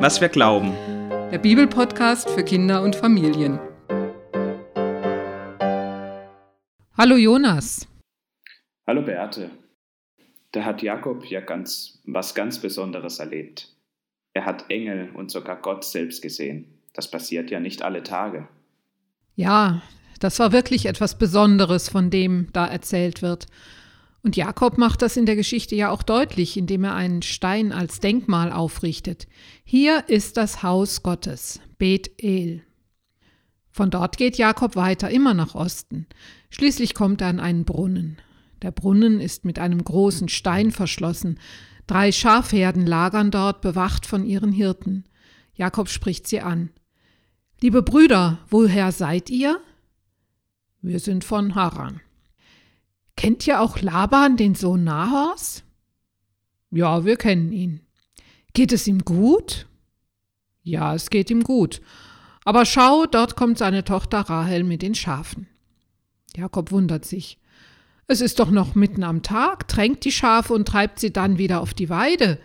was 0.00 0.20
wir 0.20 0.28
glauben. 0.28 0.72
Der 1.32 1.38
Bibelpodcast 1.38 2.30
für 2.30 2.44
Kinder 2.44 2.82
und 2.82 2.94
Familien. 2.94 3.58
Hallo 6.96 7.16
Jonas. 7.16 7.86
Hallo 8.86 9.02
Beate. 9.02 9.50
Da 10.52 10.64
hat 10.64 10.82
Jakob 10.82 11.24
ja 11.26 11.40
ganz 11.40 12.00
was 12.04 12.34
ganz 12.34 12.60
Besonderes 12.60 13.18
erlebt. 13.18 13.74
Er 14.34 14.44
hat 14.44 14.70
Engel 14.70 15.10
und 15.14 15.32
sogar 15.32 15.60
Gott 15.60 15.84
selbst 15.84 16.22
gesehen. 16.22 16.78
Das 16.92 17.10
passiert 17.10 17.50
ja 17.50 17.58
nicht 17.58 17.82
alle 17.82 18.04
Tage. 18.04 18.48
Ja, 19.34 19.82
das 20.20 20.38
war 20.38 20.52
wirklich 20.52 20.86
etwas 20.86 21.18
Besonderes, 21.18 21.88
von 21.88 22.10
dem 22.10 22.48
da 22.52 22.66
erzählt 22.66 23.20
wird. 23.20 23.46
Und 24.22 24.36
Jakob 24.36 24.78
macht 24.78 25.02
das 25.02 25.16
in 25.16 25.26
der 25.26 25.36
Geschichte 25.36 25.76
ja 25.76 25.90
auch 25.90 26.02
deutlich, 26.02 26.56
indem 26.56 26.84
er 26.84 26.94
einen 26.94 27.22
Stein 27.22 27.72
als 27.72 28.00
Denkmal 28.00 28.52
aufrichtet. 28.52 29.28
Hier 29.64 30.08
ist 30.08 30.36
das 30.36 30.62
Haus 30.62 31.02
Gottes, 31.02 31.60
Bet 31.78 32.10
El. 32.22 32.62
Von 33.70 33.90
dort 33.90 34.16
geht 34.16 34.36
Jakob 34.38 34.74
weiter, 34.74 35.08
immer 35.10 35.34
nach 35.34 35.54
Osten. 35.54 36.06
Schließlich 36.50 36.94
kommt 36.94 37.20
er 37.20 37.28
an 37.28 37.38
einen 37.38 37.64
Brunnen. 37.64 38.18
Der 38.60 38.72
Brunnen 38.72 39.20
ist 39.20 39.44
mit 39.44 39.60
einem 39.60 39.82
großen 39.84 40.28
Stein 40.28 40.72
verschlossen. 40.72 41.38
Drei 41.86 42.10
Schafherden 42.10 42.86
lagern 42.86 43.30
dort, 43.30 43.60
bewacht 43.60 44.04
von 44.04 44.24
ihren 44.26 44.50
Hirten. 44.50 45.04
Jakob 45.54 45.88
spricht 45.88 46.26
sie 46.26 46.40
an. 46.40 46.70
Liebe 47.60 47.82
Brüder, 47.82 48.40
woher 48.50 48.90
seid 48.90 49.30
ihr? 49.30 49.60
Wir 50.82 50.98
sind 50.98 51.24
von 51.24 51.54
Haran. 51.54 52.00
Kennt 53.18 53.48
ihr 53.48 53.60
auch 53.60 53.80
Laban, 53.80 54.36
den 54.36 54.54
Sohn 54.54 54.84
Nahors? 54.84 55.64
Ja, 56.70 57.04
wir 57.04 57.16
kennen 57.16 57.50
ihn. 57.50 57.80
Geht 58.52 58.72
es 58.72 58.86
ihm 58.86 59.00
gut? 59.00 59.66
Ja, 60.62 60.94
es 60.94 61.10
geht 61.10 61.28
ihm 61.28 61.42
gut. 61.42 61.80
Aber 62.44 62.64
schau, 62.64 63.06
dort 63.06 63.34
kommt 63.34 63.58
seine 63.58 63.82
Tochter 63.82 64.20
Rahel 64.20 64.62
mit 64.62 64.82
den 64.82 64.94
Schafen. 64.94 65.48
Jakob 66.36 66.70
wundert 66.70 67.04
sich. 67.04 67.40
Es 68.06 68.20
ist 68.20 68.38
doch 68.38 68.52
noch 68.52 68.76
mitten 68.76 69.02
am 69.02 69.24
Tag, 69.24 69.66
tränkt 69.66 70.04
die 70.04 70.12
Schafe 70.12 70.54
und 70.54 70.68
treibt 70.68 71.00
sie 71.00 71.12
dann 71.12 71.38
wieder 71.38 71.60
auf 71.60 71.74
die 71.74 71.90
Weide. 71.90 72.38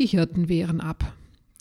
Die 0.00 0.06
Hirten 0.06 0.48
wehren 0.48 0.80
ab. 0.80 1.14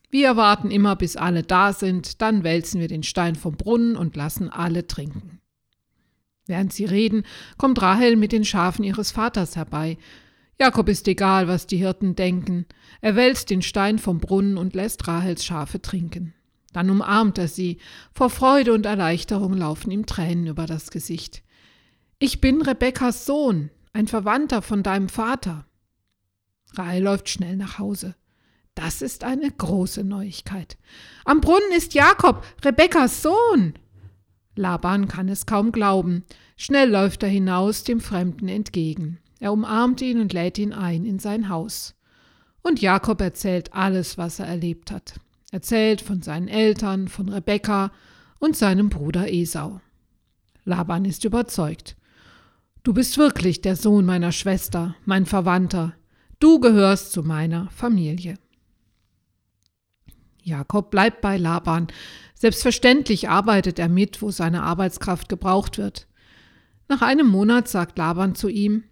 Wir 0.10 0.36
warten 0.36 0.72
immer, 0.72 0.96
bis 0.96 1.18
alle 1.18 1.44
da 1.44 1.72
sind, 1.72 2.20
dann 2.24 2.44
wälzen 2.44 2.82
wir 2.82 2.88
den 2.88 3.04
Stein 3.04 3.36
vom 3.36 3.58
Brunnen 3.58 3.96
und 3.96 4.16
lassen 4.16 4.50
alle 4.50 4.88
trinken. 4.88 5.40
Während 6.46 6.74
sie 6.74 6.86
reden, 6.86 7.24
kommt 7.58 7.82
Rahel 7.82 8.16
mit 8.16 8.32
den 8.32 8.46
Schafen 8.46 8.84
ihres 8.84 9.12
Vaters 9.12 9.56
herbei. 9.56 9.98
Jakob 10.60 10.90
ist 10.90 11.08
egal, 11.08 11.48
was 11.48 11.68
die 11.68 11.78
Hirten 11.78 12.16
denken. 12.16 12.66
Er 13.02 13.16
wälzt 13.16 13.50
den 13.50 13.62
Stein 13.62 13.98
vom 14.00 14.20
Brunnen 14.20 14.58
und 14.58 14.76
lässt 14.76 15.08
Rahels 15.08 15.46
Schafe 15.46 15.82
trinken. 15.82 16.34
Dann 16.74 16.90
umarmt 16.90 17.38
er 17.38 17.48
sie. 17.48 17.78
Vor 18.14 18.30
Freude 18.30 18.74
und 18.74 18.86
Erleichterung 18.86 19.54
laufen 19.54 19.92
ihm 19.92 20.06
Tränen 20.06 20.48
über 20.48 20.66
das 20.66 20.92
Gesicht. 20.92 21.44
Ich 22.20 22.42
bin 22.42 22.62
Rebekkas 22.62 23.26
Sohn, 23.26 23.70
ein 23.94 24.08
Verwandter 24.08 24.62
von 24.62 24.84
deinem 24.84 25.10
Vater. 25.10 25.66
Rahel 26.74 27.04
läuft 27.04 27.30
schnell 27.30 27.56
nach 27.56 27.80
Hause. 27.80 28.16
Das 28.76 29.02
ist 29.02 29.24
eine 29.24 29.52
große 29.52 30.04
Neuigkeit. 30.04 30.78
Am 31.26 31.42
Brunnen 31.42 31.72
ist 31.76 31.94
Jakob, 31.94 32.44
Rebekkas 32.64 33.22
Sohn. 33.22 33.74
Laban 34.56 35.08
kann 35.08 35.30
es 35.30 35.46
kaum 35.46 35.72
glauben. 35.72 36.24
Schnell 36.58 36.90
läuft 36.90 37.24
er 37.24 37.30
hinaus 37.30 37.84
dem 37.84 38.00
Fremden 38.00 38.48
entgegen. 38.48 39.20
Er 39.40 39.52
umarmt 39.52 40.02
ihn 40.02 40.20
und 40.20 40.34
lädt 40.34 40.58
ihn 40.58 40.74
ein 40.74 41.06
in 41.06 41.20
sein 41.20 41.50
Haus. 41.50 41.96
Und 42.62 42.82
Jakob 42.82 43.20
erzählt 43.20 43.74
alles, 43.74 44.18
was 44.18 44.40
er 44.40 44.46
erlebt 44.46 44.92
hat. 44.92 45.20
Erzählt 45.52 46.02
von 46.02 46.22
seinen 46.22 46.48
Eltern, 46.48 47.08
von 47.08 47.30
Rebekka 47.30 47.92
und 48.40 48.56
seinem 48.56 48.90
Bruder 48.90 49.32
Esau. 49.32 49.82
Laban 50.66 51.06
ist 51.06 51.26
überzeugt. 51.26 51.96
Du 52.84 52.94
bist 52.94 53.18
wirklich 53.18 53.62
der 53.62 53.76
Sohn 53.76 54.06
meiner 54.06 54.32
Schwester, 54.32 54.96
mein 55.06 55.26
Verwandter. 55.26 55.94
Du 56.40 56.60
gehörst 56.60 57.12
zu 57.12 57.24
meiner 57.24 57.70
Familie. 57.70 58.38
Jakob 60.42 60.92
bleibt 60.92 61.22
bei 61.22 61.38
Laban. 61.38 61.88
Selbstverständlich 62.44 63.30
arbeitet 63.30 63.80
er 63.80 63.88
mit, 63.88 64.22
wo 64.22 64.30
seine 64.30 64.64
Arbeitskraft 64.64 65.30
gebraucht 65.30 65.78
wird. 65.78 66.08
Nach 66.90 67.02
einem 67.02 67.30
Monat 67.30 67.70
sagt 67.70 67.98
Laban 67.98 68.36
zu 68.36 68.50
ihm, 68.50 68.84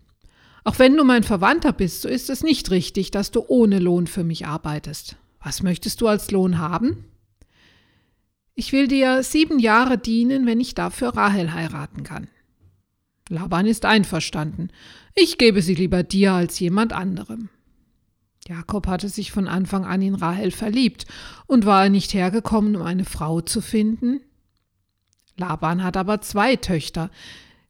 auch 0.64 0.80
wenn 0.80 0.96
du 0.96 1.04
mein 1.04 1.24
Verwandter 1.24 1.74
bist, 1.74 2.04
so 2.04 2.08
ist 2.08 2.30
es 2.30 2.44
nicht 2.44 2.72
richtig, 2.72 3.12
dass 3.12 3.30
du 3.30 3.44
ohne 3.46 3.80
Lohn 3.80 4.08
für 4.08 4.24
mich 4.24 4.48
arbeitest. 4.48 5.18
Was 5.44 5.64
möchtest 5.64 6.00
du 6.00 6.08
als 6.08 6.32
Lohn 6.32 6.60
haben? 6.60 7.04
Ich 8.56 8.72
will 8.72 8.88
dir 8.88 9.22
sieben 9.22 9.60
Jahre 9.60 9.98
dienen, 9.98 10.46
wenn 10.46 10.62
ich 10.62 10.74
dafür 10.74 11.10
Rahel 11.10 11.54
heiraten 11.54 12.04
kann. 12.04 12.30
Laban 13.28 13.66
ist 13.66 13.84
einverstanden. 13.84 14.70
Ich 15.14 15.38
gebe 15.38 15.62
sie 15.62 15.76
lieber 15.76 16.04
dir 16.04 16.32
als 16.32 16.58
jemand 16.58 16.94
anderem. 16.94 17.50
Jakob 18.52 18.86
hatte 18.88 19.08
sich 19.08 19.32
von 19.32 19.48
Anfang 19.48 19.86
an 19.86 20.02
in 20.02 20.14
Rahel 20.14 20.52
verliebt, 20.52 21.06
und 21.48 21.66
war 21.66 21.86
er 21.86 21.90
nicht 21.90 22.14
hergekommen, 22.14 22.76
um 22.76 22.82
eine 22.82 23.06
Frau 23.06 23.40
zu 23.40 23.62
finden? 23.62 24.20
Laban 25.38 25.82
hat 25.82 25.96
aber 25.96 26.20
zwei 26.20 26.58
Töchter. 26.58 27.10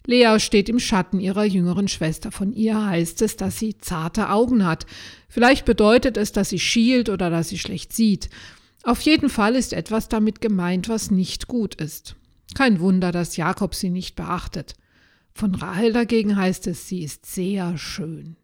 Lea 0.07 0.39
steht 0.39 0.69
im 0.69 0.79
Schatten 0.79 1.19
ihrer 1.19 1.43
jüngeren 1.43 1.87
Schwester. 1.87 2.31
Von 2.31 2.51
ihr 2.51 2.83
heißt 2.83 3.21
es, 3.21 3.37
dass 3.37 3.59
sie 3.59 3.77
zarte 3.77 4.29
Augen 4.29 4.65
hat. 4.65 4.87
Vielleicht 5.29 5.65
bedeutet 5.65 6.17
es, 6.17 6.31
dass 6.31 6.49
sie 6.49 6.59
schielt 6.59 7.09
oder 7.09 7.29
dass 7.29 7.49
sie 7.49 7.59
schlecht 7.59 7.93
sieht. 7.93 8.31
Auf 8.81 9.01
jeden 9.01 9.29
Fall 9.29 9.55
ist 9.55 9.73
etwas 9.73 10.09
damit 10.09 10.41
gemeint, 10.41 10.89
was 10.89 11.11
nicht 11.11 11.47
gut 11.47 11.75
ist. 11.75 12.15
Kein 12.55 12.79
Wunder, 12.79 13.11
dass 13.11 13.37
Jakob 13.37 13.75
sie 13.75 13.91
nicht 13.91 14.15
beachtet. 14.15 14.73
Von 15.35 15.53
Rahel 15.53 15.93
dagegen 15.93 16.35
heißt 16.35 16.65
es, 16.65 16.87
sie 16.87 17.03
ist 17.03 17.27
sehr 17.27 17.77
schön. 17.77 18.35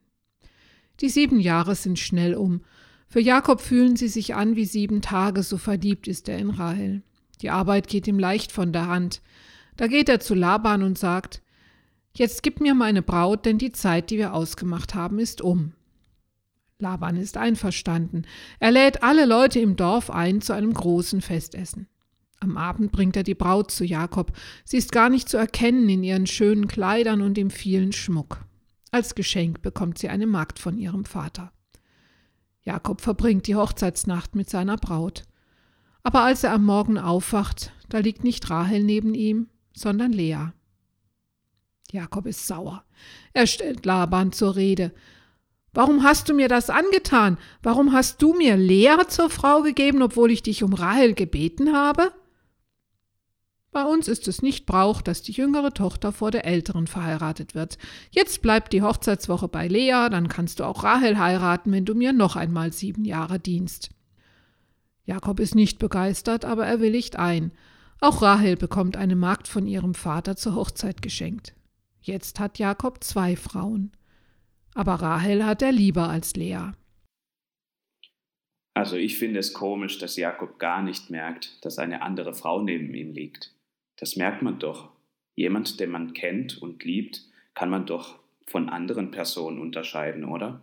Die 1.00 1.10
sieben 1.10 1.40
Jahre 1.40 1.76
sind 1.76 2.00
schnell 2.00 2.36
um. 2.36 2.62
Für 3.08 3.22
Jakob 3.22 3.62
fühlen 3.62 3.96
sie 3.96 4.08
sich 4.08 4.36
an 4.36 4.56
wie 4.56 4.66
sieben 4.66 5.02
Tage, 5.02 5.44
so 5.44 5.58
verliebt 5.58 6.08
ist 6.08 6.28
er 6.28 6.38
in 6.38 6.50
Rahel. 6.50 7.04
Die 7.42 7.50
Arbeit 7.50 7.88
geht 7.88 8.08
ihm 8.08 8.20
leicht 8.20 8.52
von 8.52 8.74
der 8.74 8.88
Hand. 8.88 9.22
Da 9.78 9.88
geht 9.88 10.10
er 10.10 10.20
zu 10.20 10.34
Laban 10.34 10.84
und 10.84 10.98
sagt, 10.98 11.42
Jetzt 12.14 12.42
gib 12.42 12.62
mir 12.62 12.74
meine 12.74 13.04
Braut, 13.04 13.46
denn 13.46 13.60
die 13.60 13.72
Zeit, 13.72 14.10
die 14.10 14.18
wir 14.18 14.34
ausgemacht 14.34 14.96
haben, 14.96 15.20
ist 15.20 15.40
um. 15.40 15.74
Laban 16.80 17.16
ist 17.16 17.38
einverstanden. 17.38 18.26
Er 18.60 18.72
lädt 18.72 19.04
alle 19.04 19.26
Leute 19.26 19.60
im 19.60 19.76
Dorf 19.76 20.10
ein 20.10 20.42
zu 20.42 20.54
einem 20.54 20.74
großen 20.74 21.22
Festessen. 21.22 21.88
Am 22.40 22.58
Abend 22.58 22.92
bringt 22.92 23.16
er 23.16 23.24
die 23.24 23.36
Braut 23.36 23.70
zu 23.70 23.86
Jakob. 23.86 24.32
Sie 24.64 24.78
ist 24.78 24.92
gar 24.92 25.10
nicht 25.10 25.30
zu 25.30 25.38
erkennen 25.38 25.88
in 25.90 26.04
ihren 26.04 26.26
schönen 26.26 26.68
Kleidern 26.68 27.22
und 27.22 27.36
dem 27.36 27.52
vielen 27.52 27.94
Schmuck. 27.94 28.47
Als 28.92 29.16
Geschenk 29.16 29.62
bekommt 29.62 29.98
sie 29.98 30.10
eine 30.10 30.28
Magd 30.28 30.60
von 30.60 30.78
ihrem 30.78 31.06
Vater. 31.06 31.52
Jakob 32.64 33.02
verbringt 33.02 33.48
die 33.48 33.56
Hochzeitsnacht 33.56 34.36
mit 34.36 34.50
seiner 34.50 34.78
Braut. 34.78 35.24
Aber 36.04 36.24
als 36.24 36.44
er 36.44 36.54
am 36.54 36.66
Morgen 36.66 36.98
aufwacht, 36.98 37.72
da 37.90 38.00
liegt 38.00 38.24
nicht 38.24 38.50
Rahel 38.50 38.84
neben 38.84 39.14
ihm, 39.14 39.48
sondern 39.74 40.12
Lea. 40.12 40.52
Jakob 41.92 42.26
ist 42.26 42.48
sauer. 42.48 42.84
Er 43.34 43.48
stellt 43.48 43.86
Laban 43.86 44.32
zur 44.32 44.56
Rede. 44.56 44.94
Warum 45.74 46.04
hast 46.04 46.28
du 46.28 46.34
mir 46.34 46.48
das 46.48 46.70
angetan? 46.70 47.38
Warum 47.62 47.94
hast 47.94 48.22
du 48.22 48.34
mir 48.34 48.58
Lea 48.58 48.98
zur 49.08 49.30
Frau 49.30 49.62
gegeben, 49.62 50.02
obwohl 50.02 50.32
ich 50.32 50.44
dich 50.44 50.64
um 50.64 50.74
Rahel 50.74 51.14
gebeten 51.14 51.74
habe? 51.74 52.12
Bei 53.78 53.86
uns 53.86 54.08
ist 54.08 54.28
es 54.28 54.42
nicht 54.42 54.66
Brauch, 54.66 55.04
dass 55.04 55.22
die 55.22 55.34
jüngere 55.34 55.72
Tochter 55.72 56.12
vor 56.12 56.32
der 56.32 56.46
älteren 56.46 56.88
verheiratet 56.88 57.54
wird. 57.54 57.78
Jetzt 58.10 58.42
bleibt 58.42 58.74
die 58.74 58.82
Hochzeitswoche 58.82 59.48
bei 59.48 59.68
Lea, 59.68 60.10
dann 60.10 60.30
kannst 60.30 60.60
du 60.60 60.64
auch 60.64 60.84
Rahel 60.84 61.20
heiraten, 61.20 61.72
wenn 61.72 61.86
du 61.86 61.94
mir 61.94 62.12
noch 62.12 62.36
einmal 62.36 62.74
sieben 62.74 63.06
Jahre 63.06 63.38
dienst. 63.38 63.92
Jakob 65.06 65.40
ist 65.40 65.54
nicht 65.54 65.78
begeistert, 65.78 66.44
aber 66.44 66.66
er 66.66 66.82
willigt 66.82 67.18
ein. 67.18 67.52
Auch 68.02 68.24
Rahel 68.24 68.58
bekommt 68.58 68.98
eine 68.98 69.16
Magd 69.16 69.48
von 69.48 69.68
ihrem 69.68 69.94
Vater 69.94 70.36
zur 70.36 70.56
Hochzeit 70.56 71.04
geschenkt. 71.04 71.54
Jetzt 72.02 72.40
hat 72.40 72.58
Jakob 72.58 73.04
zwei 73.04 73.36
Frauen. 73.36 73.92
Aber 74.74 74.96
Rahel 74.96 75.46
hat 75.46 75.62
er 75.62 75.72
lieber 75.72 76.10
als 76.10 76.36
Lea. 76.36 76.72
Also 78.74 78.96
ich 78.96 79.20
finde 79.20 79.40
es 79.40 79.54
komisch, 79.54 80.00
dass 80.00 80.16
Jakob 80.16 80.58
gar 80.58 80.82
nicht 80.82 81.12
merkt, 81.12 81.64
dass 81.64 81.78
eine 81.78 82.02
andere 82.02 82.34
Frau 82.34 82.64
neben 82.64 82.92
ihm 82.96 83.14
liegt. 83.14 83.54
Das 83.98 84.16
merkt 84.16 84.42
man 84.42 84.60
doch. 84.60 84.90
Jemand, 85.36 85.80
den 85.80 85.92
man 85.92 86.14
kennt 86.14 86.62
und 86.62 86.84
liebt, 86.84 87.22
kann 87.54 87.70
man 87.70 87.86
doch 87.86 88.20
von 88.46 88.70
anderen 88.70 89.12
Personen 89.12 89.60
unterscheiden, 89.60 90.26
oder? 90.26 90.62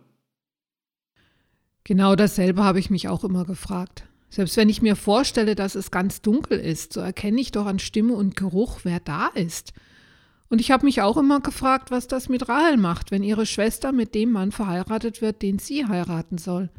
Genau 1.83 2.15
dasselbe 2.15 2.63
habe 2.63 2.79
ich 2.79 2.89
mich 2.89 3.07
auch 3.07 3.23
immer 3.23 3.45
gefragt. 3.45 4.07
Selbst 4.29 4.57
wenn 4.57 4.69
ich 4.69 4.81
mir 4.81 4.95
vorstelle, 4.95 5.55
dass 5.55 5.75
es 5.75 5.91
ganz 5.91 6.21
dunkel 6.21 6.59
ist, 6.59 6.93
so 6.93 6.99
erkenne 6.99 7.39
ich 7.39 7.51
doch 7.51 7.67
an 7.67 7.79
Stimme 7.79 8.15
und 8.15 8.35
Geruch, 8.35 8.79
wer 8.83 8.99
da 8.99 9.27
ist. 9.27 9.73
Und 10.49 10.61
ich 10.61 10.71
habe 10.71 10.85
mich 10.85 11.01
auch 11.01 11.17
immer 11.17 11.39
gefragt, 11.39 11.91
was 11.91 12.07
das 12.07 12.27
mit 12.27 12.49
Rahel 12.49 12.77
macht, 12.77 13.11
wenn 13.11 13.23
ihre 13.23 13.45
Schwester 13.45 13.91
mit 13.91 14.15
dem 14.15 14.31
Mann 14.31 14.51
verheiratet 14.51 15.21
wird, 15.21 15.41
den 15.41 15.59
sie 15.59 15.85
heiraten 15.85 16.37
soll. 16.37 16.69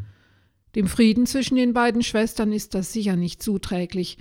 Dem 0.75 0.87
Frieden 0.87 1.27
zwischen 1.27 1.57
den 1.57 1.73
beiden 1.73 2.03
Schwestern 2.03 2.53
ist 2.53 2.75
das 2.75 2.93
sicher 2.93 3.17
nicht 3.17 3.43
zuträglich. 3.43 4.19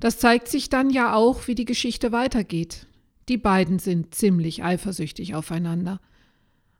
Das 0.00 0.18
zeigt 0.18 0.48
sich 0.48 0.68
dann 0.68 0.90
ja 0.90 1.14
auch, 1.14 1.48
wie 1.48 1.54
die 1.54 1.64
Geschichte 1.64 2.12
weitergeht. 2.12 2.86
Die 3.28 3.38
beiden 3.38 3.78
sind 3.78 4.14
ziemlich 4.14 4.62
eifersüchtig 4.62 5.34
aufeinander. 5.34 6.00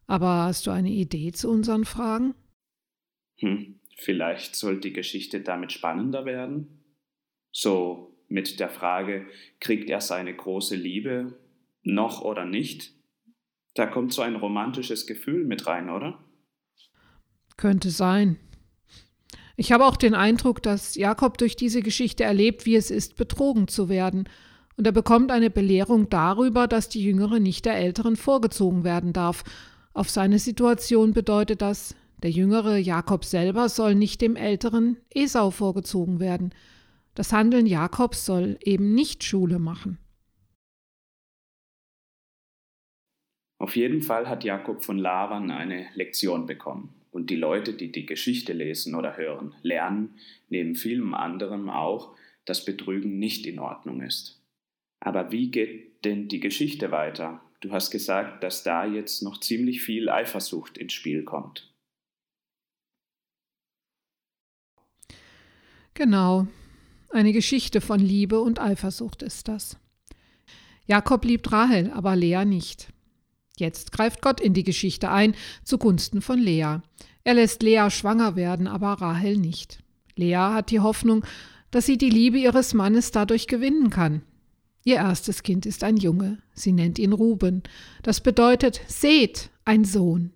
Aber 0.07 0.45
hast 0.45 0.67
du 0.67 0.71
eine 0.71 0.91
Idee 0.91 1.33
zu 1.33 1.51
unseren 1.51 1.85
Fragen? 1.85 2.35
Hm, 3.39 3.81
vielleicht 3.97 4.55
soll 4.55 4.81
die 4.81 4.93
Geschichte 4.93 5.41
damit 5.41 5.73
spannender 5.73 6.25
werden? 6.25 6.85
So 7.51 8.17
mit 8.29 8.61
der 8.61 8.69
Frage, 8.69 9.27
kriegt 9.61 9.91
er 9.91 10.01
seine 10.01 10.35
große 10.35 10.77
Liebe 10.77 11.39
noch 11.83 12.23
oder 12.23 12.45
nicht? 12.45 12.93
Da 13.75 13.87
kommt 13.87 14.13
so 14.13 14.23
ein 14.23 14.37
romantisches 14.37 15.07
Gefühl 15.07 15.45
mit 15.45 15.67
rein, 15.67 15.91
oder? 15.91 16.25
Könnte 17.57 17.91
sein. 17.91 18.39
Ich 19.57 19.73
habe 19.73 19.87
auch 19.87 19.97
den 19.97 20.15
Eindruck, 20.15 20.63
dass 20.63 20.95
Jakob 20.97 21.39
durch 21.39 21.57
diese 21.57 21.81
Geschichte 21.83 22.25
erlebt, 22.25 22.67
wie 22.67 22.77
es 22.77 22.91
ist, 22.91 23.17
betrogen 23.17 23.69
zu 23.69 23.89
werden, 23.89 24.29
und 24.77 24.87
er 24.87 24.93
bekommt 24.93 25.33
eine 25.33 25.49
Belehrung 25.49 26.11
darüber, 26.11 26.67
dass 26.67 26.91
die 26.91 27.03
Jüngere 27.03 27.41
nicht 27.41 27.65
der 27.65 27.77
Älteren 27.77 28.15
vorgezogen 28.15 28.85
werden 28.85 29.15
darf. 29.15 29.43
Auf 29.95 30.11
seine 30.11 30.39
Situation 30.39 31.15
bedeutet 31.15 31.63
das, 31.63 31.95
der 32.23 32.31
jüngere 32.31 32.77
Jakob 32.77 33.25
selber 33.25 33.71
soll 33.71 33.95
nicht 33.95 34.21
dem 34.21 34.37
älteren 34.37 34.99
Esau 35.09 35.51
vorgezogen 35.51 36.21
werden. 36.21 36.55
Das 37.15 37.33
Handeln 37.33 37.65
Jakobs 37.65 38.27
soll 38.27 38.59
eben 38.63 38.95
nicht 38.95 39.25
Schule 39.25 39.59
machen. 39.59 39.99
Auf 43.59 43.77
jeden 43.77 44.03
Fall 44.03 44.29
hat 44.29 44.45
Jakob 44.45 44.85
von 44.85 44.99
Lavan 44.99 45.51
eine 45.51 45.87
Lektion 45.95 46.45
bekommen. 46.45 46.95
Und 47.17 47.31
die 47.31 47.37
Leute, 47.37 47.73
die 47.73 47.91
die 47.91 48.05
Geschichte 48.05 48.53
lesen 48.53 48.95
oder 48.95 49.17
hören, 49.17 49.55
lernen 49.63 50.19
neben 50.51 50.75
vielem 50.75 51.15
anderem 51.15 51.71
auch, 51.71 52.15
dass 52.45 52.67
Betrügen 52.67 53.19
nicht 53.19 53.47
in 53.47 53.59
Ordnung 53.59 54.03
ist. 54.03 54.45
Aber 55.01 55.33
wie 55.33 55.51
geht 55.51 56.05
denn 56.05 56.29
die 56.29 56.41
Geschichte 56.41 56.91
weiter? 56.91 57.41
Du 57.63 57.73
hast 57.73 57.91
gesagt, 57.91 58.45
dass 58.45 58.65
da 58.65 58.85
jetzt 58.85 59.23
noch 59.23 59.41
ziemlich 59.41 59.81
viel 59.81 60.11
Eifersucht 60.11 60.77
ins 60.77 60.93
Spiel 60.93 61.25
kommt. 61.25 61.75
Genau, 65.95 66.47
eine 67.09 67.33
Geschichte 67.33 67.81
von 67.81 67.99
Liebe 67.99 68.43
und 68.43 68.61
Eifersucht 68.61 69.23
ist 69.23 69.49
das. 69.49 69.79
Jakob 70.85 71.25
liebt 71.25 71.51
Rahel, 71.51 71.91
aber 71.93 72.15
Lea 72.15 72.45
nicht. 72.45 72.93
Jetzt 73.59 73.93
greift 73.93 74.21
Gott 74.23 74.41
in 74.41 74.55
die 74.55 74.65
Geschichte 74.65 75.11
ein, 75.11 75.35
zugunsten 75.65 76.21
von 76.21 76.39
Lea. 76.39 76.79
Er 77.25 77.35
lässt 77.35 77.63
Lea 77.63 77.89
schwanger 77.91 78.37
werden, 78.37 78.67
aber 78.67 78.93
Rahel 78.93 79.39
nicht. 79.39 79.79
Lea 80.15 80.37
hat 80.37 80.71
die 80.71 80.81
Hoffnung, 80.81 81.25
dass 81.71 81.87
sie 81.87 81.99
die 81.99 82.11
Liebe 82.11 82.39
ihres 82.39 82.75
Mannes 82.75 83.11
dadurch 83.11 83.47
gewinnen 83.47 83.91
kann. 83.91 84.23
Ihr 84.85 84.97
erstes 84.97 85.43
Kind 85.43 85.67
ist 85.67 85.83
ein 85.83 85.97
Junge. 85.97 86.39
Sie 86.55 86.73
nennt 86.73 86.99
ihn 86.99 87.13
Ruben. 87.13 87.63
Das 88.03 88.21
bedeutet, 88.21 88.81
seht, 88.87 89.51
ein 89.65 89.85
Sohn. 89.85 90.33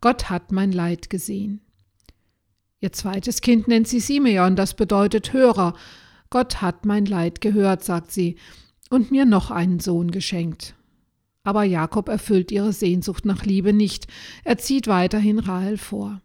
Gott 0.00 0.28
hat 0.28 0.52
mein 0.52 0.72
Leid 0.72 1.08
gesehen. 1.08 1.62
Ihr 2.80 2.92
zweites 2.92 3.40
Kind 3.40 3.66
nennt 3.66 3.88
sie 3.88 4.00
Simeon. 4.00 4.56
Das 4.56 4.74
bedeutet 4.74 5.32
Hörer. 5.32 5.74
Gott 6.30 6.60
hat 6.60 6.84
mein 6.84 7.06
Leid 7.06 7.40
gehört, 7.40 7.82
sagt 7.82 8.12
sie, 8.12 8.36
und 8.90 9.10
mir 9.10 9.24
noch 9.24 9.50
einen 9.50 9.80
Sohn 9.80 10.10
geschenkt. 10.10 10.74
Aber 11.48 11.64
Jakob 11.64 12.10
erfüllt 12.10 12.52
ihre 12.52 12.74
Sehnsucht 12.74 13.24
nach 13.24 13.46
Liebe 13.46 13.72
nicht. 13.72 14.06
Er 14.44 14.58
zieht 14.58 14.86
weiterhin 14.86 15.38
Rahel 15.38 15.78
vor. 15.78 16.20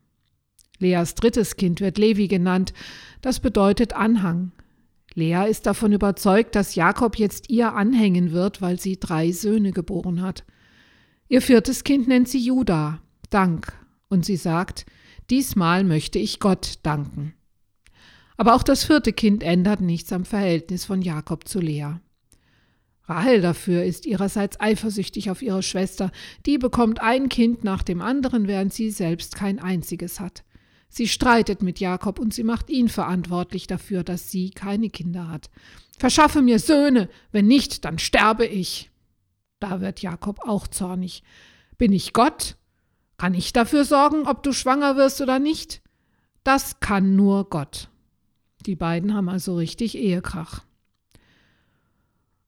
Leas 0.80 1.16
drittes 1.16 1.56
Kind 1.56 1.80
wird 1.80 1.98
Levi 1.98 2.28
genannt. 2.28 2.74
Das 3.22 3.40
bedeutet 3.40 3.94
Anhang. 3.94 4.52
Lea 5.14 5.50
ist 5.50 5.66
davon 5.66 5.94
überzeugt, 5.94 6.56
dass 6.56 6.76
Jakob 6.76 7.18
jetzt 7.18 7.50
ihr 7.50 7.74
anhängen 7.74 8.34
wird, 8.34 8.62
weil 8.62 8.82
sie 8.82 9.00
drei 9.00 9.32
Söhne 9.32 9.72
geboren 9.72 10.22
hat. 10.22 10.44
Ihr 11.30 11.42
viertes 11.42 11.86
Kind 11.86 12.10
nennt 12.10 12.28
sie 12.28 12.44
Judah, 12.46 13.00
Dank, 13.30 13.72
und 14.10 14.26
sie 14.26 14.36
sagt, 14.36 14.86
diesmal 15.30 15.86
möchte 15.86 16.20
ich 16.20 16.42
Gott 16.42 16.80
danken. 16.84 17.34
Aber 18.36 18.56
auch 18.56 18.64
das 18.64 18.84
vierte 18.84 19.14
Kind 19.14 19.42
ändert 19.42 19.80
nichts 19.80 20.12
am 20.12 20.26
Verhältnis 20.26 20.84
von 20.84 21.02
Jakob 21.02 21.48
zu 21.48 21.62
Lea. 21.62 21.94
Rahel 23.06 23.42
dafür 23.42 23.84
ist 23.84 24.06
ihrerseits 24.06 24.60
eifersüchtig 24.62 25.30
auf 25.30 25.42
ihre 25.42 25.62
Schwester, 25.62 26.12
die 26.46 26.58
bekommt 26.58 27.02
ein 27.02 27.28
Kind 27.28 27.64
nach 27.64 27.84
dem 27.84 28.02
anderen, 28.02 28.48
während 28.48 28.74
sie 28.74 28.92
selbst 28.92 29.36
kein 29.36 29.60
einziges 29.60 30.20
hat. 30.20 30.44
Sie 30.88 31.08
streitet 31.08 31.62
mit 31.64 31.80
Jakob 31.80 32.20
und 32.20 32.34
sie 32.34 32.44
macht 32.44 32.70
ihn 32.70 32.88
verantwortlich 32.88 33.68
dafür, 33.68 34.04
dass 34.04 34.30
sie 34.32 34.52
keine 34.52 34.90
Kinder 34.90 35.28
hat. 35.28 35.50
Verschaffe 35.98 36.42
mir 36.42 36.60
Söhne, 36.60 37.10
wenn 37.32 37.48
nicht, 37.48 37.84
dann 37.84 38.00
sterbe 38.00 38.46
ich. 38.46 38.92
Da 39.60 39.82
wird 39.82 40.02
Jakob 40.02 40.48
auch 40.48 40.68
zornig. 40.68 41.24
Bin 41.78 41.94
ich 41.94 42.14
Gott? 42.14 42.58
Kann 43.18 43.34
ich 43.34 43.54
dafür 43.54 43.86
sorgen, 43.86 44.28
ob 44.28 44.44
du 44.44 44.54
schwanger 44.54 44.96
wirst 44.96 45.20
oder 45.22 45.40
nicht? 45.40 45.82
Das 46.44 46.80
kann 46.80 47.16
nur 47.16 47.50
Gott. 47.50 47.90
Die 48.66 48.76
beiden 48.76 49.14
haben 49.14 49.30
also 49.30 49.56
richtig 49.56 49.98
Ehekrach. 49.98 50.62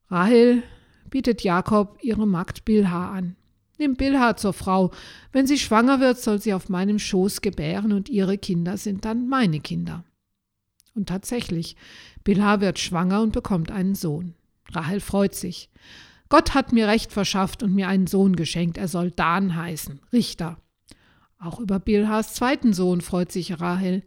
Rahel 0.09 0.63
bietet 1.09 1.43
Jakob 1.43 1.97
ihre 2.01 2.27
Magd 2.27 2.65
Bilha 2.65 3.11
an. 3.11 3.35
Nimm 3.77 3.95
Bilha 3.95 4.37
zur 4.37 4.53
Frau. 4.53 4.91
Wenn 5.31 5.47
sie 5.47 5.57
schwanger 5.57 5.99
wird, 5.99 6.17
soll 6.19 6.41
sie 6.41 6.53
auf 6.53 6.69
meinem 6.69 6.99
Schoß 6.99 7.41
gebären 7.41 7.91
und 7.91 8.09
ihre 8.09 8.37
Kinder 8.37 8.77
sind 8.77 9.05
dann 9.05 9.27
meine 9.27 9.59
Kinder. 9.59 10.05
Und 10.93 11.09
tatsächlich, 11.09 11.75
Bilha 12.23 12.61
wird 12.61 12.79
schwanger 12.79 13.21
und 13.21 13.33
bekommt 13.33 13.71
einen 13.71 13.95
Sohn. 13.95 14.33
Rahel 14.71 15.01
freut 15.01 15.35
sich. 15.35 15.69
Gott 16.29 16.53
hat 16.53 16.71
mir 16.71 16.87
Recht 16.87 17.11
verschafft 17.11 17.63
und 17.63 17.75
mir 17.75 17.87
einen 17.87 18.07
Sohn 18.07 18.35
geschenkt. 18.35 18.77
Er 18.77 18.87
soll 18.87 19.11
Dan 19.11 19.55
heißen, 19.55 19.99
Richter. 20.13 20.57
Auch 21.37 21.59
über 21.59 21.79
Bilhas 21.79 22.33
zweiten 22.33 22.73
Sohn 22.73 23.01
freut 23.01 23.31
sich 23.31 23.59
Rahel. 23.59 24.03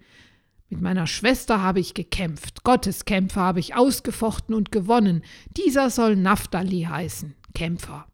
Mit 0.70 0.82
meiner 0.82 1.06
Schwester 1.06 1.62
habe 1.62 1.80
ich 1.80 1.94
gekämpft. 1.94 2.62
Gottes 2.62 3.06
Kämpfer 3.06 3.40
habe 3.40 3.60
ich 3.60 3.74
ausgefochten 3.74 4.54
und 4.54 4.70
gewonnen. 4.70 5.22
Dieser 5.56 5.88
soll 5.88 6.14
Naphtali 6.14 6.82
heißen, 6.82 7.34
Kämpfer. 7.54 8.06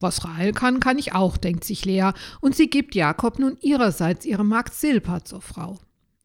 Was 0.00 0.24
Rahel 0.24 0.52
kann, 0.52 0.80
kann 0.80 0.98
ich 0.98 1.14
auch, 1.14 1.36
denkt 1.36 1.64
sich 1.64 1.84
Lea, 1.84 2.10
und 2.40 2.56
sie 2.56 2.68
gibt 2.68 2.94
Jakob 2.94 3.38
nun 3.38 3.56
ihrerseits 3.60 4.26
ihre 4.26 4.44
Magd 4.44 4.74
Silpa 4.74 5.24
zur 5.24 5.40
Frau. 5.40 5.78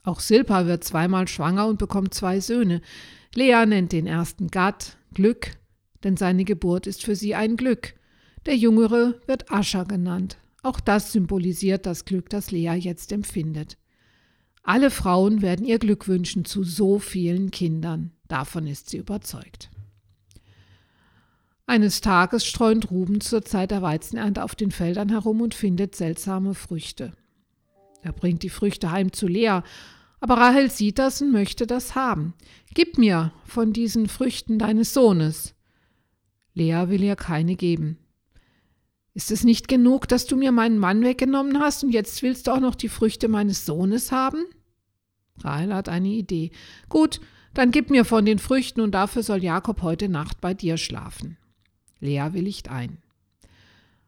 Auch 0.04 0.20
Silpa 0.20 0.66
wird 0.66 0.84
zweimal 0.84 1.28
schwanger 1.28 1.68
und 1.68 1.78
bekommt 1.78 2.14
zwei 2.14 2.40
Söhne. 2.40 2.82
Lea 3.36 3.66
nennt 3.68 3.92
den 3.92 4.08
ersten 4.08 4.48
Gad, 4.48 4.98
Glück, 5.14 5.52
denn 6.04 6.18
seine 6.18 6.46
Geburt 6.46 6.88
ist 6.88 7.04
für 7.04 7.16
sie 7.16 7.36
ein 7.36 7.58
Glück. 7.58 7.94
Der 8.48 8.58
Jüngere 8.58 9.22
wird 9.28 9.52
Ascher 9.52 9.86
genannt. 9.86 10.38
Auch 10.64 10.80
das 10.80 11.12
symbolisiert 11.12 11.86
das 11.86 12.06
Glück, 12.06 12.30
das 12.30 12.52
Lea 12.52 12.74
jetzt 12.74 13.12
empfindet. 13.12 13.78
Alle 14.64 14.92
Frauen 14.92 15.42
werden 15.42 15.66
ihr 15.66 15.80
Glück 15.80 16.08
wünschen 16.08 16.46
zu 16.46 16.64
so 16.64 17.00
vielen 17.00 17.52
Kindern. 17.52 18.12
Davon 18.28 18.68
ist 18.68 18.90
sie 18.90 18.98
überzeugt. 18.98 19.70
Eines 21.66 22.02
Tages 22.02 22.46
streunt 22.46 22.90
Ruben 22.90 23.22
zur 23.22 23.44
Zeit 23.44 23.72
der 23.72 23.82
Weizenernte 23.82 24.44
auf 24.44 24.56
den 24.56 24.72
Feldern 24.72 25.10
herum 25.10 25.42
und 25.42 25.54
findet 25.54 25.96
seltsame 25.96 26.56
Früchte. 26.56 27.14
Er 28.02 28.14
bringt 28.14 28.44
die 28.44 28.50
Früchte 28.50 28.92
heim 28.92 29.14
zu 29.14 29.28
Lea, 29.28 29.60
aber 30.20 30.38
Rahel 30.38 30.70
sieht 30.72 31.00
das 31.00 31.22
und 31.22 31.32
möchte 31.32 31.68
das 31.68 31.96
haben. 31.96 32.34
Gib 32.74 32.98
mir 32.98 33.34
von 33.46 33.72
diesen 33.72 34.08
Früchten 34.08 34.58
deines 34.58 34.94
Sohnes. 34.94 35.56
Lea 36.54 36.86
will 36.88 37.04
ihr 37.04 37.16
keine 37.16 37.56
geben. 37.56 37.98
Ist 39.14 39.32
es 39.32 39.44
nicht 39.44 39.68
genug, 39.68 40.08
dass 40.08 40.26
du 40.28 40.38
mir 40.38 40.52
meinen 40.52 40.78
Mann 40.78 41.04
weggenommen 41.04 41.60
hast 41.60 41.84
und 41.84 41.92
jetzt 41.92 42.22
willst 42.22 42.48
du 42.48 42.52
auch 42.52 42.60
noch 42.60 42.76
die 42.76 42.90
Früchte 42.90 43.28
meines 43.28 43.66
Sohnes 43.66 44.12
haben? 44.12 44.46
Rahel 45.44 45.74
hat 45.74 45.90
eine 45.90 46.10
Idee. 46.10 46.52
Gut, 46.90 47.20
dann 47.54 47.72
gib 47.72 47.90
mir 47.90 48.06
von 48.06 48.26
den 48.26 48.40
Früchten 48.40 48.82
und 48.82 48.92
dafür 48.92 49.24
soll 49.24 49.44
Jakob 49.44 49.82
heute 49.82 50.10
Nacht 50.10 50.42
bei 50.42 50.54
dir 50.54 50.78
schlafen. 50.78 51.38
Lea 52.00 52.30
willigt 52.32 52.70
ein. 52.70 53.00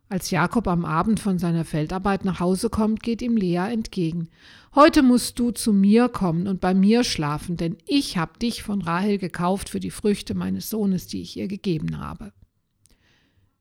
Als 0.08 0.30
Jakob 0.30 0.68
am 0.68 0.84
Abend 0.84 1.22
von 1.22 1.40
seiner 1.40 1.64
Feldarbeit 1.64 2.26
nach 2.26 2.42
Hause 2.42 2.70
kommt, 2.70 3.02
geht 3.02 3.22
ihm 3.22 3.38
Lea 3.38 3.72
entgegen. 3.72 4.28
Heute 4.76 5.04
musst 5.04 5.40
du 5.40 5.52
zu 5.52 5.72
mir 5.72 6.10
kommen 6.10 6.48
und 6.48 6.60
bei 6.60 6.74
mir 6.74 7.06
schlafen, 7.06 7.56
denn 7.56 7.78
ich 7.88 8.18
habe 8.18 8.38
dich 8.38 8.62
von 8.62 8.82
Rahel 8.82 9.18
gekauft 9.18 9.70
für 9.70 9.80
die 9.80 9.90
Früchte 9.90 10.36
meines 10.36 10.70
Sohnes, 10.70 11.08
die 11.08 11.22
ich 11.22 11.38
ihr 11.38 11.48
gegeben 11.48 11.98
habe. 12.00 12.34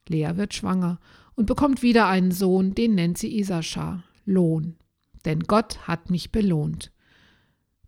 Lea 0.09 0.33
wird 0.35 0.53
schwanger 0.53 0.99
und 1.41 1.47
bekommt 1.47 1.81
wieder 1.81 2.07
einen 2.07 2.33
Sohn, 2.33 2.75
den 2.75 2.95
nennt 2.95 3.17
sie 3.17 3.39
Isaschar, 3.39 4.05
Lohn. 4.27 4.77
Denn 5.25 5.41
Gott 5.41 5.89
hat 5.89 6.11
mich 6.11 6.33
belohnt. 6.33 6.93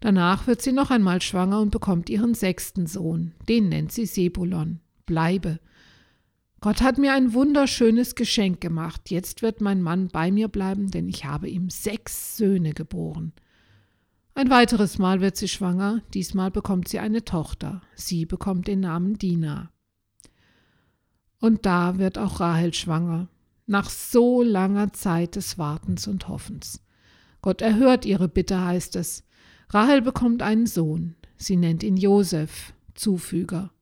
Danach 0.01 0.47
wird 0.47 0.63
sie 0.63 0.73
noch 0.73 0.91
einmal 0.91 1.21
schwanger 1.21 1.61
und 1.61 1.71
bekommt 1.71 2.09
ihren 2.09 2.33
sechsten 2.33 2.87
Sohn, 2.87 3.35
den 3.51 3.69
nennt 3.69 3.93
sie 3.93 4.07
Sebulon, 4.07 4.81
Bleibe. 5.05 5.61
Gott 6.63 6.81
hat 6.81 6.97
mir 6.97 7.13
ein 7.13 7.35
wunderschönes 7.35 8.15
Geschenk 8.15 8.63
gemacht. 8.63 9.11
Jetzt 9.11 9.43
wird 9.43 9.61
mein 9.61 9.83
Mann 9.83 10.09
bei 10.09 10.33
mir 10.33 10.49
bleiben, 10.49 10.91
denn 10.91 11.07
ich 11.07 11.27
habe 11.27 11.51
ihm 11.51 11.69
sechs 11.69 12.39
Söhne 12.39 12.73
geboren. 12.73 13.35
Ein 14.35 14.49
weiteres 14.49 14.97
Mal 14.97 15.21
wird 15.21 15.37
sie 15.37 15.49
schwanger, 15.49 16.01
diesmal 16.15 16.51
bekommt 16.51 16.89
sie 16.89 17.01
eine 17.01 17.27
Tochter. 17.27 17.83
Sie 17.97 18.25
bekommt 18.25 18.67
den 18.67 18.81
Namen 18.81 19.19
Dina. 19.19 19.71
Und 21.39 21.67
da 21.67 21.99
wird 21.99 22.17
auch 22.17 22.41
Rahel 22.41 22.73
schwanger, 22.73 23.29
nach 23.67 23.89
so 23.91 24.43
langer 24.43 24.93
Zeit 24.93 25.37
des 25.37 25.59
Wartens 25.59 26.07
und 26.07 26.29
Hoffens. 26.29 26.83
Gott 27.41 27.63
erhört 27.63 28.05
ihre 28.05 28.29
Bitte, 28.29 28.65
heißt 28.65 28.97
es. 28.97 29.25
Rahel 29.71 30.03
bekommt 30.03 30.43
einen 30.43 30.67
Sohn. 30.67 31.17
Sie 31.37 31.57
nennt 31.57 31.83
ihn 31.83 31.97
Josef, 31.97 32.73
Zufüger. 32.95 33.73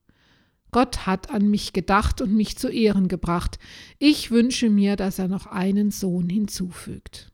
Gott 0.70 1.06
hat 1.06 1.30
an 1.30 1.48
mich 1.50 1.72
gedacht 1.72 2.20
und 2.20 2.34
mich 2.34 2.56
zu 2.56 2.68
Ehren 2.68 3.08
gebracht. 3.08 3.58
Ich 3.98 4.30
wünsche 4.30 4.70
mir, 4.70 4.96
dass 4.96 5.18
er 5.18 5.28
noch 5.28 5.46
einen 5.46 5.90
Sohn 5.90 6.28
hinzufügt. 6.28 7.32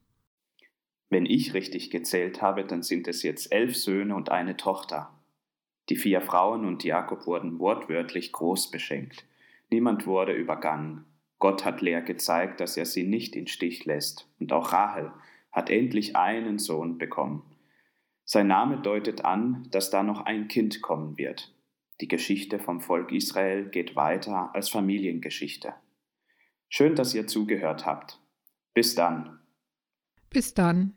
Wenn 1.10 1.26
ich 1.26 1.54
richtig 1.54 1.90
gezählt 1.90 2.42
habe, 2.42 2.64
dann 2.64 2.82
sind 2.82 3.06
es 3.08 3.22
jetzt 3.22 3.52
elf 3.52 3.76
Söhne 3.76 4.16
und 4.16 4.30
eine 4.30 4.56
Tochter. 4.56 5.10
Die 5.88 5.96
vier 5.96 6.20
Frauen 6.20 6.64
und 6.64 6.82
Jakob 6.82 7.26
wurden 7.26 7.58
wortwörtlich 7.58 8.32
groß 8.32 8.70
beschenkt. 8.70 9.24
Niemand 9.70 10.06
wurde 10.06 10.32
übergangen. 10.32 11.04
Gott 11.38 11.64
hat 11.64 11.82
Lea 11.82 12.00
gezeigt, 12.00 12.60
dass 12.60 12.76
er 12.76 12.86
sie 12.86 13.04
nicht 13.04 13.36
in 13.36 13.46
Stich 13.46 13.84
lässt, 13.84 14.28
und 14.40 14.52
auch 14.52 14.72
Rahel 14.72 15.12
hat 15.52 15.70
endlich 15.70 16.16
einen 16.16 16.58
Sohn 16.58 16.98
bekommen. 16.98 17.42
Sein 18.24 18.48
Name 18.48 18.80
deutet 18.80 19.24
an, 19.24 19.68
dass 19.70 19.90
da 19.90 20.02
noch 20.02 20.22
ein 20.22 20.48
Kind 20.48 20.82
kommen 20.82 21.16
wird. 21.16 21.54
Die 22.00 22.08
Geschichte 22.08 22.58
vom 22.58 22.80
Volk 22.80 23.12
Israel 23.12 23.68
geht 23.68 23.96
weiter 23.96 24.50
als 24.54 24.68
Familiengeschichte. 24.68 25.74
Schön, 26.68 26.94
dass 26.94 27.14
ihr 27.14 27.26
zugehört 27.26 27.86
habt. 27.86 28.20
Bis 28.74 28.94
dann. 28.94 29.38
Bis 30.28 30.52
dann. 30.52 30.94